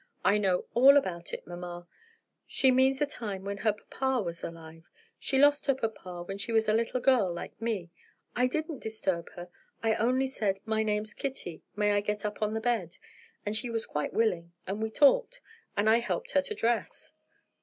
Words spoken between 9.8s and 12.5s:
I only said, 'My name's Kitty; may I get up